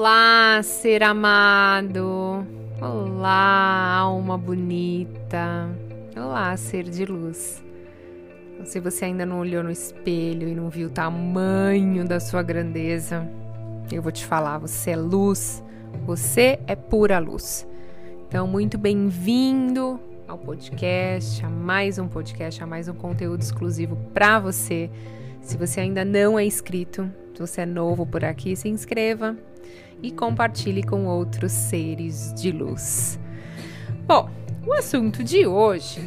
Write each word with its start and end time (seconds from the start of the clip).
Olá, 0.00 0.62
ser 0.62 1.02
amado. 1.02 2.46
Olá, 2.80 3.96
alma 3.98 4.38
bonita. 4.38 5.68
Olá, 6.16 6.56
ser 6.56 6.84
de 6.84 7.04
luz. 7.04 7.62
Se 8.64 8.80
você 8.80 9.04
ainda 9.04 9.26
não 9.26 9.40
olhou 9.40 9.62
no 9.62 9.70
espelho 9.70 10.48
e 10.48 10.54
não 10.54 10.70
viu 10.70 10.88
o 10.88 10.90
tamanho 10.90 12.08
da 12.08 12.18
sua 12.18 12.42
grandeza, 12.42 13.28
eu 13.92 14.00
vou 14.00 14.10
te 14.10 14.24
falar: 14.24 14.56
você 14.56 14.92
é 14.92 14.96
luz, 14.96 15.62
você 16.06 16.58
é 16.66 16.74
pura 16.74 17.18
luz. 17.18 17.68
Então, 18.26 18.46
muito 18.46 18.78
bem-vindo 18.78 20.00
ao 20.26 20.38
podcast, 20.38 21.44
a 21.44 21.50
mais 21.50 21.98
um 21.98 22.08
podcast, 22.08 22.62
a 22.62 22.66
mais 22.66 22.88
um 22.88 22.94
conteúdo 22.94 23.42
exclusivo 23.42 23.96
para 24.14 24.38
você. 24.38 24.88
Se 25.42 25.58
você 25.58 25.80
ainda 25.80 26.06
não 26.06 26.38
é 26.38 26.44
inscrito, 26.46 27.06
se 27.34 27.40
você 27.40 27.60
é 27.60 27.66
novo 27.66 28.06
por 28.06 28.24
aqui, 28.24 28.56
se 28.56 28.66
inscreva 28.66 29.36
e 30.02 30.10
compartilhe 30.10 30.82
com 30.82 31.06
outros 31.06 31.52
seres 31.52 32.32
de 32.34 32.50
luz. 32.50 33.18
Bom, 34.06 34.30
o 34.66 34.72
assunto 34.72 35.22
de 35.24 35.46
hoje, 35.46 36.00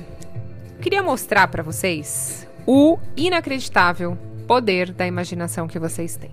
queria 0.82 1.02
mostrar 1.02 1.48
para 1.48 1.64
vocês 1.64 2.48
o 2.66 2.98
inacreditável 3.16 4.18
poder 4.48 4.92
da 4.92 5.08
imaginação 5.08 5.68
que 5.68 5.80
vocês 5.80 6.16
têm. 6.18 6.32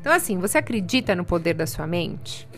Então, 0.00 0.12
assim, 0.12 0.38
você 0.38 0.58
acredita 0.58 1.14
no 1.14 1.24
poder 1.24 1.54
da 1.54 1.66
sua 1.66 1.86
mente? 1.86 2.48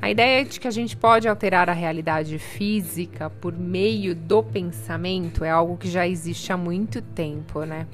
A 0.00 0.10
ideia 0.10 0.44
de 0.44 0.58
que 0.58 0.66
a 0.66 0.70
gente 0.70 0.96
pode 0.96 1.28
alterar 1.28 1.70
a 1.70 1.72
realidade 1.72 2.38
física 2.38 3.30
por 3.30 3.56
meio 3.56 4.16
do 4.16 4.42
pensamento 4.42 5.44
é 5.44 5.50
algo 5.50 5.76
que 5.76 5.88
já 5.88 6.08
existe 6.08 6.52
há 6.52 6.56
muito 6.56 7.00
tempo, 7.00 7.64
né? 7.64 7.86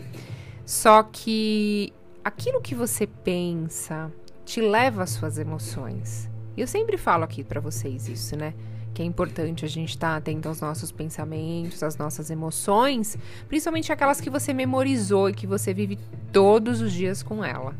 Só 0.65 1.03
que 1.03 1.93
aquilo 2.25 2.63
que 2.63 2.75
você 2.75 3.07
pensa 3.07 4.11
te 4.49 4.63
leva 4.63 5.03
às 5.03 5.11
suas 5.11 5.39
emoções. 5.39 6.29
E 6.57 6.61
eu 6.61 6.67
sempre 6.67 6.97
falo 6.97 7.23
aqui 7.23 7.45
para 7.45 7.61
vocês 7.61 8.09
isso, 8.09 8.35
né? 8.35 8.55
Que 8.95 9.03
é 9.03 9.05
importante 9.05 9.65
a 9.65 9.69
gente 9.69 9.91
estar 9.91 10.13
tá 10.13 10.17
atento 10.17 10.49
aos 10.49 10.61
nossos 10.61 10.91
pensamentos, 10.91 11.83
às 11.83 11.99
nossas 11.99 12.31
emoções, 12.31 13.17
principalmente 13.47 13.93
aquelas 13.93 14.21
que 14.21 14.31
você 14.31 14.55
memorizou 14.55 15.29
e 15.29 15.35
que 15.35 15.47
você 15.47 15.75
vive 15.75 15.99
todos 16.33 16.81
os 16.81 16.93
dias 16.93 17.23
com 17.23 17.45
ela. 17.45 17.77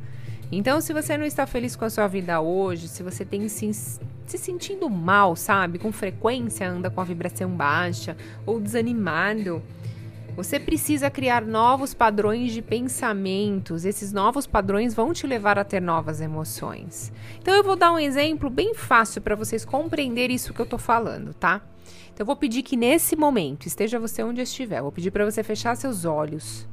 Então, 0.53 0.81
se 0.81 0.93
você 0.93 1.17
não 1.17 1.25
está 1.25 1.47
feliz 1.47 1.75
com 1.75 1.87
a 1.87 1.91
sua 1.91 2.07
vida 2.07 2.41
hoje, 2.41 2.87
se 2.87 3.03
você 3.03 3.25
tem 3.25 3.49
se, 3.49 3.73
se 3.73 4.39
sentindo 4.39 4.89
mal, 4.91 5.35
sabe, 5.37 5.79
com 5.79 5.91
frequência 5.91 6.69
anda 6.69 6.91
com 6.91 7.01
a 7.01 7.05
vibração 7.05 7.51
baixa 7.51 8.17
ou 8.47 8.61
desanimado, 8.61 9.63
você 10.39 10.61
precisa 10.61 11.11
criar 11.11 11.45
novos 11.45 11.93
padrões 11.93 12.53
de 12.53 12.63
pensamentos. 12.63 13.85
Esses 13.85 14.13
novos 14.13 14.47
padrões 14.47 14.95
vão 14.95 15.13
te 15.13 15.27
levar 15.27 15.59
a 15.59 15.65
ter 15.65 15.83
novas 15.83 16.21
emoções. 16.21 17.13
Então 17.41 17.53
eu 17.53 17.65
vou 17.65 17.75
dar 17.75 17.93
um 17.93 17.99
exemplo 17.99 18.49
bem 18.49 18.73
fácil 18.73 19.21
para 19.21 19.35
vocês 19.35 19.65
compreenderem 19.65 20.37
isso 20.37 20.55
que 20.55 20.61
eu 20.61 20.65
estou 20.65 20.79
falando, 20.79 21.35
tá? 21.35 21.61
Então 22.15 22.23
eu 22.23 22.27
vou 22.27 22.37
pedir 22.37 22.63
que 22.63 22.77
nesse 22.77 23.17
momento, 23.17 23.67
esteja 23.67 23.99
você 23.99 24.23
onde 24.23 24.41
estiver, 24.41 24.81
vou 24.81 24.93
pedir 24.93 25.11
para 25.11 25.25
você 25.25 25.43
fechar 25.43 25.77
seus 25.77 26.05
olhos. 26.05 26.69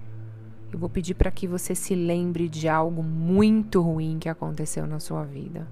Eu 0.71 0.77
vou 0.77 0.87
pedir 0.87 1.15
para 1.15 1.31
que 1.31 1.47
você 1.47 1.73
se 1.73 1.95
lembre 1.95 2.47
de 2.47 2.69
algo 2.69 3.01
muito 3.01 3.81
ruim 3.81 4.19
que 4.19 4.29
aconteceu 4.29 4.85
na 4.85 4.99
sua 4.99 5.23
vida. 5.23 5.67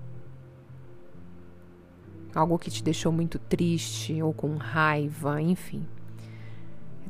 Algo 2.34 2.58
que 2.58 2.72
te 2.72 2.84
deixou 2.84 3.12
muito 3.12 3.38
triste 3.38 4.20
ou 4.20 4.34
com 4.34 4.56
raiva, 4.56 5.40
enfim. 5.40 5.86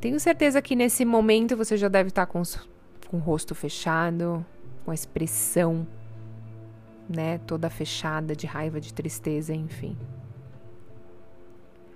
Tenho 0.03 0.19
certeza 0.19 0.61
que 0.61 0.75
nesse 0.75 1.05
momento 1.05 1.55
você 1.55 1.77
já 1.77 1.87
deve 1.87 2.09
estar 2.09 2.25
com, 2.25 2.43
com 3.07 3.15
o 3.15 3.19
rosto 3.21 3.55
fechado, 3.55 4.45
com 4.83 4.91
a 4.91 4.93
expressão, 4.93 5.87
né, 7.07 7.37
toda 7.47 7.69
fechada 7.69 8.35
de 8.35 8.45
raiva, 8.45 8.81
de 8.81 8.93
tristeza, 8.93 9.53
enfim. 9.55 9.97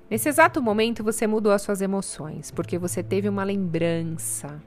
Nesse 0.09 0.29
exato 0.29 0.61
momento 0.61 1.03
você 1.03 1.27
mudou 1.27 1.51
as 1.51 1.61
suas 1.61 1.81
emoções, 1.81 2.49
porque 2.49 2.77
você 2.77 3.03
teve 3.03 3.27
uma 3.27 3.43
lembrança. 3.43 4.57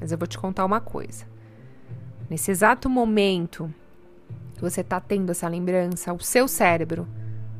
Mas 0.00 0.10
eu 0.10 0.18
vou 0.18 0.26
te 0.26 0.36
contar 0.36 0.64
uma 0.64 0.80
coisa. 0.80 1.24
Nesse 2.28 2.50
exato 2.50 2.90
momento 2.90 3.72
que 4.56 4.60
você 4.60 4.80
está 4.80 4.98
tendo 4.98 5.30
essa 5.30 5.46
lembrança, 5.46 6.12
o 6.12 6.18
seu 6.18 6.48
cérebro, 6.48 7.06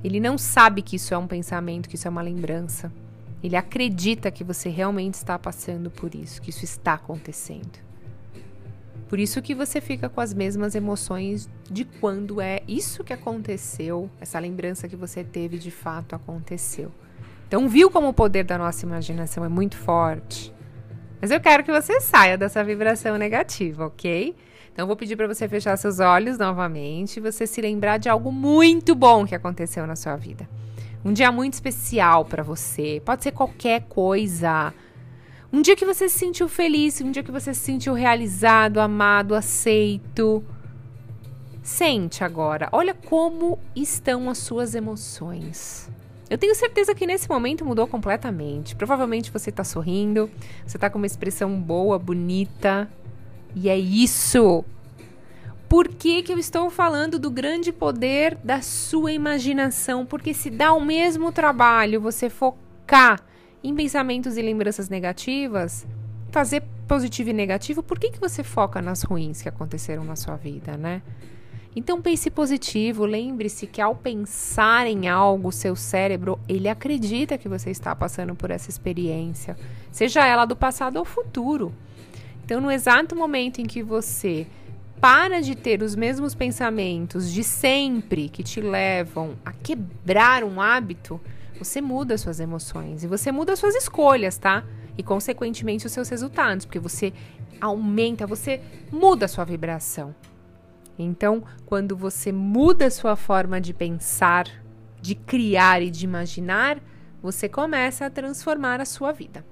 ele 0.02 0.18
não 0.18 0.36
sabe 0.36 0.82
que 0.82 0.96
isso 0.96 1.14
é 1.14 1.16
um 1.16 1.28
pensamento, 1.28 1.88
que 1.88 1.94
isso 1.94 2.08
é 2.08 2.10
uma 2.10 2.22
lembrança. 2.22 2.90
Ele 3.42 3.56
acredita 3.56 4.30
que 4.30 4.42
você 4.42 4.68
realmente 4.68 5.14
está 5.14 5.38
passando 5.38 5.90
por 5.90 6.14
isso, 6.14 6.40
que 6.40 6.50
isso 6.50 6.64
está 6.64 6.94
acontecendo. 6.94 7.86
Por 9.08 9.20
isso 9.20 9.40
que 9.40 9.54
você 9.54 9.80
fica 9.80 10.08
com 10.08 10.20
as 10.20 10.34
mesmas 10.34 10.74
emoções 10.74 11.48
de 11.70 11.84
quando 11.84 12.40
é 12.40 12.62
isso 12.66 13.04
que 13.04 13.12
aconteceu, 13.12 14.10
essa 14.20 14.38
lembrança 14.38 14.88
que 14.88 14.96
você 14.96 15.22
teve 15.22 15.58
de 15.58 15.70
fato 15.70 16.16
aconteceu. 16.16 16.90
Então, 17.46 17.68
viu 17.68 17.88
como 17.88 18.08
o 18.08 18.12
poder 18.12 18.42
da 18.42 18.58
nossa 18.58 18.84
imaginação 18.84 19.44
é 19.44 19.48
muito 19.48 19.76
forte? 19.76 20.52
Mas 21.20 21.30
eu 21.30 21.40
quero 21.40 21.62
que 21.62 21.70
você 21.70 22.00
saia 22.00 22.36
dessa 22.36 22.64
vibração 22.64 23.16
negativa, 23.16 23.86
ok? 23.86 24.34
Então, 24.72 24.88
vou 24.88 24.96
pedir 24.96 25.14
para 25.14 25.28
você 25.28 25.48
fechar 25.48 25.76
seus 25.76 26.00
olhos 26.00 26.36
novamente 26.36 27.18
e 27.18 27.20
você 27.20 27.46
se 27.46 27.60
lembrar 27.60 27.98
de 27.98 28.08
algo 28.08 28.32
muito 28.32 28.94
bom 28.94 29.24
que 29.24 29.34
aconteceu 29.34 29.86
na 29.86 29.94
sua 29.94 30.16
vida. 30.16 30.48
Um 31.06 31.12
dia 31.12 31.30
muito 31.30 31.52
especial 31.52 32.24
para 32.24 32.42
você. 32.42 33.00
Pode 33.04 33.22
ser 33.22 33.30
qualquer 33.30 33.82
coisa. 33.82 34.74
Um 35.52 35.62
dia 35.62 35.76
que 35.76 35.84
você 35.84 36.08
se 36.08 36.18
sentiu 36.18 36.48
feliz, 36.48 37.00
um 37.00 37.12
dia 37.12 37.22
que 37.22 37.30
você 37.30 37.54
se 37.54 37.60
sentiu 37.60 37.94
realizado, 37.94 38.80
amado, 38.80 39.36
aceito. 39.36 40.42
Sente 41.62 42.24
agora. 42.24 42.68
Olha 42.72 42.92
como 42.92 43.56
estão 43.76 44.28
as 44.28 44.38
suas 44.38 44.74
emoções. 44.74 45.88
Eu 46.28 46.38
tenho 46.38 46.56
certeza 46.56 46.92
que 46.92 47.06
nesse 47.06 47.28
momento 47.28 47.64
mudou 47.64 47.86
completamente. 47.86 48.74
Provavelmente 48.74 49.30
você 49.30 49.50
está 49.50 49.62
sorrindo, 49.62 50.28
você 50.66 50.76
está 50.76 50.90
com 50.90 50.98
uma 50.98 51.06
expressão 51.06 51.56
boa, 51.60 52.00
bonita. 52.00 52.90
E 53.54 53.68
é 53.68 53.78
isso 53.78 54.64
por 55.68 55.88
que, 55.88 56.22
que 56.22 56.32
eu 56.32 56.38
estou 56.38 56.70
falando 56.70 57.18
do 57.18 57.30
grande 57.30 57.72
poder 57.72 58.36
da 58.42 58.62
sua 58.62 59.12
imaginação? 59.12 60.06
Porque 60.06 60.32
se 60.32 60.48
dá 60.48 60.72
o 60.72 60.80
mesmo 60.80 61.32
trabalho 61.32 62.00
você 62.00 62.30
focar 62.30 63.20
em 63.64 63.74
pensamentos 63.74 64.36
e 64.36 64.42
lembranças 64.42 64.88
negativas, 64.88 65.86
fazer 66.30 66.62
positivo 66.86 67.30
e 67.30 67.32
negativo, 67.32 67.82
por 67.82 67.98
que, 67.98 68.10
que 68.10 68.20
você 68.20 68.44
foca 68.44 68.80
nas 68.80 69.02
ruins 69.02 69.42
que 69.42 69.48
aconteceram 69.48 70.04
na 70.04 70.14
sua 70.14 70.36
vida, 70.36 70.76
né? 70.76 71.02
Então 71.74 72.00
pense 72.00 72.30
positivo, 72.30 73.04
lembre-se 73.04 73.66
que 73.66 73.82
ao 73.82 73.94
pensar 73.94 74.86
em 74.86 75.08
algo, 75.08 75.52
seu 75.52 75.74
cérebro, 75.74 76.38
ele 76.48 76.68
acredita 76.68 77.36
que 77.36 77.48
você 77.48 77.70
está 77.70 77.94
passando 77.94 78.34
por 78.34 78.50
essa 78.50 78.70
experiência, 78.70 79.56
seja 79.90 80.24
ela 80.24 80.46
do 80.46 80.56
passado 80.56 80.96
ou 80.96 81.04
futuro. 81.04 81.74
Então, 82.44 82.60
no 82.60 82.70
exato 82.70 83.16
momento 83.16 83.60
em 83.60 83.66
que 83.66 83.82
você 83.82 84.46
para 85.00 85.40
de 85.40 85.54
ter 85.54 85.82
os 85.82 85.94
mesmos 85.94 86.34
pensamentos 86.34 87.30
de 87.30 87.44
sempre 87.44 88.28
que 88.28 88.42
te 88.42 88.60
levam 88.60 89.36
a 89.44 89.52
quebrar 89.52 90.42
um 90.42 90.60
hábito, 90.60 91.20
você 91.58 91.80
muda 91.80 92.18
suas 92.18 92.40
emoções 92.40 93.04
e 93.04 93.06
você 93.06 93.32
muda 93.32 93.56
suas 93.56 93.74
escolhas, 93.74 94.36
tá? 94.38 94.64
E 94.96 95.02
consequentemente 95.02 95.86
os 95.86 95.92
seus 95.92 96.08
resultados, 96.08 96.64
porque 96.64 96.78
você 96.78 97.12
aumenta, 97.60 98.26
você 98.26 98.60
muda 98.90 99.26
a 99.26 99.28
sua 99.28 99.44
vibração. 99.44 100.14
Então, 100.98 101.44
quando 101.66 101.96
você 101.96 102.32
muda 102.32 102.86
a 102.86 102.90
sua 102.90 103.16
forma 103.16 103.60
de 103.60 103.74
pensar, 103.74 104.46
de 105.00 105.14
criar 105.14 105.82
e 105.82 105.90
de 105.90 106.04
imaginar, 106.04 106.78
você 107.22 107.48
começa 107.48 108.06
a 108.06 108.10
transformar 108.10 108.80
a 108.80 108.84
sua 108.84 109.12
vida. 109.12 109.44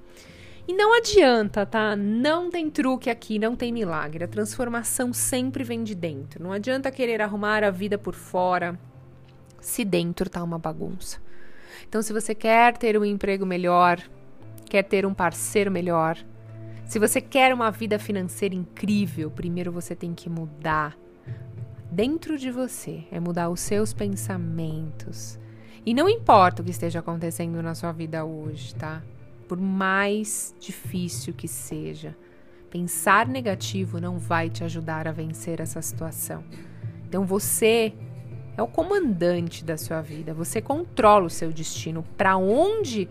E 0.67 0.73
não 0.73 0.97
adianta, 0.97 1.67
tá? 1.67 1.95
Não 1.95 2.51
tem 2.51 2.71
truque 2.71 3.11
aqui, 3.11 3.39
não 3.39 3.55
tem 3.55 3.71
milagre. 3.71 4.25
A 4.25 4.29
transformação 4.29 5.13
sempre 5.13 5.63
vem 5.63 5.85
de 5.85 5.95
dentro. 5.95 6.43
Não 6.43 6.53
adianta 6.53 6.91
querer 6.91 7.21
arrumar 7.21 7.63
a 7.63 7.71
vida 7.71 7.99
por 7.99 8.15
fora 8.15 8.79
se 9.61 9.85
dentro 9.85 10.29
tá 10.29 10.43
uma 10.43 10.59
bagunça. 10.59 11.19
Então, 11.89 12.01
se 12.03 12.13
você 12.13 12.35
quer 12.35 12.77
ter 12.77 12.99
um 12.99 13.05
emprego 13.05 13.45
melhor, 13.45 14.01
quer 14.67 14.83
ter 14.83 15.05
um 15.05 15.13
parceiro 15.13 15.71
melhor, 15.71 16.19
se 16.87 16.99
você 16.99 17.21
quer 17.21 17.53
uma 17.53 17.71
vida 17.71 17.99
financeira 17.99 18.55
incrível, 18.55 19.31
primeiro 19.31 19.73
você 19.73 19.95
tem 19.95 20.15
que 20.15 20.29
mudar 20.29 20.97
dentro 21.91 22.39
de 22.39 22.51
você, 22.51 23.05
é 23.11 23.21
mudar 23.21 23.49
os 23.49 23.61
seus 23.61 23.93
pensamentos. 23.93 25.39
E 25.87 25.95
não 25.95 26.09
importa 26.09 26.63
o 26.63 26.65
que 26.65 26.71
esteja 26.71 27.01
acontecendo 27.01 27.63
na 27.63 27.75
sua 27.75 27.93
vida 27.93 28.25
hoje, 28.25 28.75
tá? 28.75 29.03
Por 29.49 29.59
mais 29.61 30.55
difícil 30.59 31.35
que 31.35 31.47
seja. 31.49 32.17
Pensar 32.71 33.29
negativo 33.29 34.01
não 34.01 34.19
vai 34.19 34.51
te 34.51 34.65
ajudar 34.65 35.07
a 35.07 35.13
vencer 35.13 35.61
essa 35.61 35.81
situação. 35.81 36.43
Então 37.09 37.25
você 37.25 37.93
é 38.57 38.63
o 38.63 38.67
comandante 38.67 39.65
da 39.65 39.77
sua 39.77 40.01
vida, 40.01 40.35
você 40.35 40.61
controla 40.61 41.27
o 41.27 41.31
seu 41.31 41.53
destino, 41.53 42.05
para 42.17 42.37
onde 42.37 43.09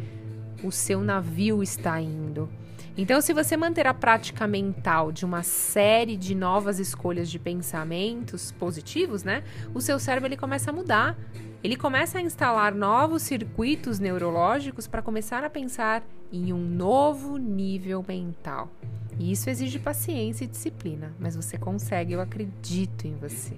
o 0.64 0.72
seu 0.72 1.02
navio 1.02 1.62
está 1.62 2.00
indo. 2.02 2.50
Então, 2.96 3.20
se 3.22 3.34
você 3.34 3.58
manter 3.58 3.88
a 3.88 3.94
prática 3.94 4.46
mental 4.48 5.12
de 5.12 5.26
uma 5.26 5.42
série 5.42 6.16
de 6.16 6.36
novas 6.36 6.78
escolhas 6.78 7.30
de 7.30 7.40
pensamentos 7.40 8.52
positivos, 8.52 9.24
né? 9.24 9.44
O 9.74 9.82
seu 9.82 9.98
cérebro 9.98 10.28
ele 10.28 10.38
começa 10.38 10.70
a 10.70 10.74
mudar. 10.74 11.18
Ele 11.64 11.76
começa 11.76 12.20
a 12.20 12.22
instalar 12.22 12.76
novos 12.76 13.24
circuitos 13.24 13.98
neurológicos 13.98 14.86
para 14.86 15.02
começar 15.02 15.44
a 15.44 15.50
pensar 15.50 16.04
em 16.32 16.54
um 16.54 16.60
novo 16.60 17.38
nível 17.38 18.06
mental. 18.08 18.70
E 19.18 19.32
isso 19.32 19.50
exige 19.50 19.80
paciência 19.80 20.44
e 20.44 20.48
disciplina, 20.48 21.14
mas 21.20 21.36
você 21.36 21.58
consegue, 21.58 22.14
eu 22.14 22.22
acredito 22.22 23.08
em 23.08 23.16
você. 23.16 23.56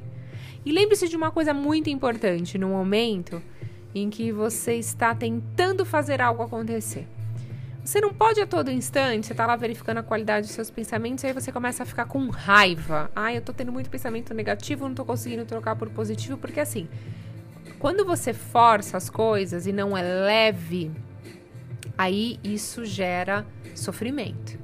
E 0.65 0.71
lembre-se 0.71 1.09
de 1.09 1.15
uma 1.17 1.31
coisa 1.31 1.53
muito 1.53 1.89
importante 1.89 2.57
no 2.57 2.69
momento 2.69 3.41
em 3.93 4.09
que 4.09 4.31
você 4.31 4.75
está 4.75 5.13
tentando 5.13 5.85
fazer 5.85 6.21
algo 6.21 6.43
acontecer. 6.43 7.07
Você 7.85 8.01
não 8.01 8.11
pode 8.11 8.41
a 8.41 8.47
todo 8.47 8.71
instante, 8.71 9.27
você 9.27 9.35
tá 9.35 9.45
lá 9.45 9.55
verificando 9.55 9.99
a 9.99 10.03
qualidade 10.03 10.47
dos 10.47 10.55
seus 10.55 10.71
pensamentos 10.71 11.23
e 11.23 11.27
aí 11.27 11.33
você 11.33 11.51
começa 11.51 11.83
a 11.83 11.85
ficar 11.85 12.05
com 12.05 12.29
raiva. 12.29 13.11
Ah, 13.15 13.31
eu 13.31 13.43
tô 13.43 13.53
tendo 13.53 13.71
muito 13.71 13.91
pensamento 13.91 14.33
negativo, 14.33 14.87
não 14.87 14.95
tô 14.95 15.05
conseguindo 15.05 15.45
trocar 15.45 15.75
por 15.75 15.87
positivo, 15.91 16.35
porque 16.35 16.59
assim, 16.59 16.89
quando 17.77 18.03
você 18.03 18.33
força 18.33 18.97
as 18.97 19.07
coisas 19.07 19.67
e 19.67 19.71
não 19.71 19.95
é 19.95 20.01
leve, 20.01 20.91
aí 21.95 22.39
isso 22.43 22.83
gera 22.83 23.45
sofrimento. 23.75 24.57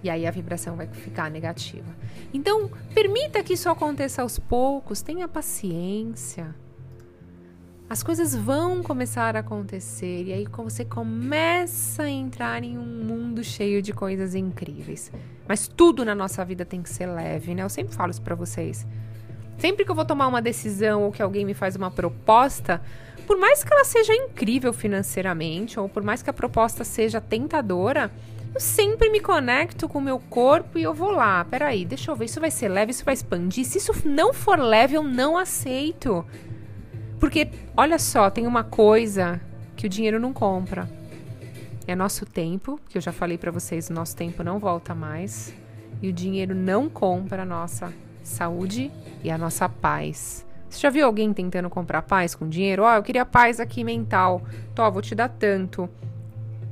E 0.00 0.08
aí 0.08 0.24
a 0.24 0.30
vibração 0.30 0.76
vai 0.76 0.86
ficar 0.86 1.28
negativa. 1.32 1.96
Então, 2.32 2.70
permita 2.94 3.42
que 3.42 3.54
isso 3.54 3.68
aconteça 3.68 4.22
aos 4.22 4.38
poucos, 4.38 5.02
tenha 5.02 5.26
paciência 5.26 6.54
as 7.90 8.02
coisas 8.02 8.34
vão 8.34 8.82
começar 8.82 9.34
a 9.34 9.40
acontecer 9.40 10.24
e 10.24 10.32
aí 10.32 10.46
você 10.46 10.84
começa 10.84 12.02
a 12.02 12.10
entrar 12.10 12.62
em 12.62 12.76
um 12.76 12.84
mundo 12.84 13.42
cheio 13.42 13.80
de 13.80 13.94
coisas 13.94 14.34
incríveis. 14.34 15.10
Mas 15.48 15.66
tudo 15.66 16.04
na 16.04 16.14
nossa 16.14 16.44
vida 16.44 16.66
tem 16.66 16.82
que 16.82 16.90
ser 16.90 17.06
leve, 17.06 17.54
né? 17.54 17.62
Eu 17.62 17.68
sempre 17.70 17.94
falo 17.94 18.10
isso 18.10 18.20
para 18.20 18.34
vocês. 18.34 18.86
Sempre 19.56 19.86
que 19.86 19.90
eu 19.90 19.94
vou 19.94 20.04
tomar 20.04 20.26
uma 20.26 20.42
decisão 20.42 21.04
ou 21.04 21.10
que 21.10 21.22
alguém 21.22 21.46
me 21.46 21.54
faz 21.54 21.76
uma 21.76 21.90
proposta, 21.90 22.82
por 23.26 23.38
mais 23.38 23.64
que 23.64 23.72
ela 23.72 23.84
seja 23.84 24.14
incrível 24.14 24.72
financeiramente 24.72 25.80
ou 25.80 25.88
por 25.88 26.02
mais 26.02 26.22
que 26.22 26.28
a 26.28 26.32
proposta 26.32 26.84
seja 26.84 27.22
tentadora, 27.22 28.10
eu 28.54 28.60
sempre 28.60 29.08
me 29.08 29.20
conecto 29.20 29.88
com 29.88 29.98
o 29.98 30.02
meu 30.02 30.18
corpo 30.18 30.78
e 30.78 30.82
eu 30.82 30.92
vou 30.92 31.10
lá. 31.10 31.42
Peraí, 31.44 31.86
deixa 31.86 32.10
eu 32.10 32.16
ver, 32.16 32.26
isso 32.26 32.40
vai 32.40 32.50
ser 32.50 32.68
leve, 32.68 32.92
isso 32.92 33.04
vai 33.04 33.14
expandir. 33.14 33.64
Se 33.64 33.78
isso 33.78 33.92
não 34.04 34.34
for 34.34 34.58
leve, 34.58 34.94
eu 34.94 35.02
não 35.02 35.38
aceito. 35.38 36.24
Porque, 37.18 37.48
olha 37.76 37.98
só, 37.98 38.30
tem 38.30 38.46
uma 38.46 38.62
coisa 38.62 39.40
que 39.76 39.86
o 39.86 39.88
dinheiro 39.88 40.20
não 40.20 40.32
compra. 40.32 40.88
É 41.86 41.94
nosso 41.94 42.26
tempo, 42.26 42.78
que 42.88 42.98
eu 42.98 43.02
já 43.02 43.12
falei 43.12 43.38
para 43.38 43.50
vocês, 43.50 43.88
o 43.88 43.92
nosso 43.92 44.14
tempo 44.14 44.42
não 44.42 44.58
volta 44.58 44.94
mais. 44.94 45.54
E 46.02 46.08
o 46.08 46.12
dinheiro 46.12 46.54
não 46.54 46.88
compra 46.88 47.42
a 47.42 47.46
nossa 47.46 47.92
saúde 48.22 48.90
e 49.24 49.30
a 49.30 49.38
nossa 49.38 49.68
paz. 49.68 50.46
Você 50.68 50.80
já 50.80 50.90
viu 50.90 51.06
alguém 51.06 51.32
tentando 51.32 51.70
comprar 51.70 52.02
paz 52.02 52.34
com 52.34 52.48
dinheiro? 52.48 52.82
Ó, 52.82 52.92
oh, 52.92 52.96
eu 52.96 53.02
queria 53.02 53.24
paz 53.24 53.58
aqui 53.58 53.82
mental. 53.82 54.42
Tó, 54.74 54.90
vou 54.90 55.00
te 55.00 55.14
dar 55.14 55.28
tanto. 55.28 55.88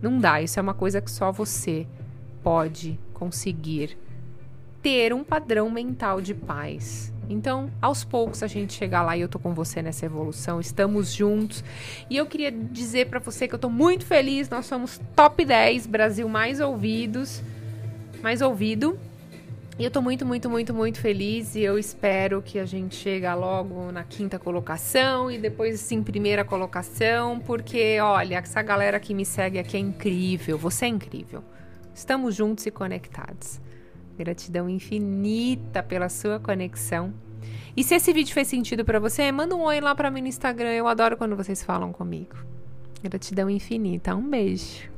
Não 0.03 0.19
dá, 0.19 0.43
isso 0.43 0.59
é 0.59 0.63
uma 0.63 0.75
coisa 0.75 1.01
que 1.01 1.11
só 1.11 1.33
você 1.33 1.87
pode 2.43 3.01
conseguir 3.15 3.99
ter 4.83 5.13
um 5.13 5.25
padrão 5.25 5.71
mental 5.71 6.21
de 6.21 6.35
paz. 6.35 7.13
Então, 7.29 7.71
aos 7.83 8.05
poucos 8.05 8.43
a 8.43 8.47
gente 8.47 8.73
chegar 8.73 9.03
lá 9.03 9.17
e 9.17 9.21
eu 9.21 9.29
tô 9.29 9.39
com 9.39 9.53
você 9.53 9.83
nessa 9.83 10.07
evolução, 10.07 10.61
estamos 10.61 11.13
juntos. 11.13 11.65
E 12.09 12.17
eu 12.17 12.27
queria 12.27 12.53
dizer 12.53 13.09
para 13.09 13.19
você 13.19 13.49
que 13.49 13.55
eu 13.55 13.59
tô 13.59 13.69
muito 13.69 14.07
feliz, 14.07 14.49
nós 14.49 14.67
somos 14.67 15.01
top 15.15 15.45
10 15.45 15.87
Brasil 15.87 16.29
mais 16.29 16.61
ouvidos, 16.61 17.43
mais 18.23 18.41
ouvido. 18.41 18.99
E 19.79 19.85
eu 19.85 19.91
tô 19.91 20.01
muito, 20.01 20.25
muito, 20.25 20.49
muito, 20.49 20.73
muito 20.73 20.99
feliz 20.99 21.55
e 21.55 21.61
eu 21.61 21.79
espero 21.79 22.41
que 22.41 22.59
a 22.59 22.65
gente 22.65 22.95
chegue 22.95 23.29
logo 23.35 23.93
na 23.93 24.05
quinta 24.05 24.39
colocação 24.39 25.31
e 25.31 25.37
depois 25.37 25.79
sim 25.81 26.03
primeira 26.03 26.47
colocação, 26.47 27.39
porque 27.41 28.01
olha, 28.01 28.37
essa 28.37 28.63
galera 28.63 28.99
que 28.99 29.13
me 29.13 29.27
segue 29.27 29.59
aqui 29.59 29.77
é 29.77 29.81
incrível, 29.81 30.57
você 30.57 30.87
é 30.87 30.89
incrível. 30.89 31.45
Estamos 31.95 32.35
juntos 32.35 32.65
e 32.65 32.71
conectados. 32.71 33.61
Gratidão 34.17 34.69
infinita 34.69 35.83
pela 35.83 36.09
sua 36.09 36.41
conexão. 36.41 37.13
E 37.77 37.85
se 37.85 37.95
esse 37.95 38.13
vídeo 38.13 38.33
fez 38.33 38.49
sentido 38.49 38.85
para 38.85 38.99
você, 38.99 39.31
manda 39.31 39.55
um 39.55 39.63
oi 39.63 39.81
lá 39.81 39.95
para 39.95 40.11
mim 40.11 40.23
no 40.23 40.29
Instagram. 40.29 40.71
Eu 40.71 40.89
adoro 40.89 41.17
quando 41.17 41.37
vocês 41.37 41.63
falam 41.63 41.93
comigo. 41.93 42.37
Gratidão 43.03 43.51
infinita. 43.51 44.17
Um 44.17 44.29
beijo. 44.29 44.96